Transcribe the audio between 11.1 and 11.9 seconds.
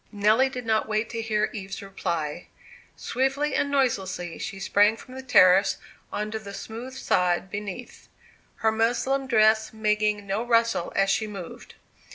she moved.